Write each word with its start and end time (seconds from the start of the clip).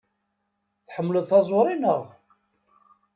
Tḥemmleḍ 0.87 1.25
taẓuri, 1.27 1.75
naɣ? 1.77 2.01